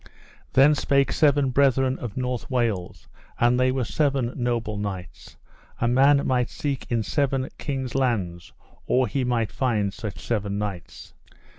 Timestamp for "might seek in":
6.25-7.03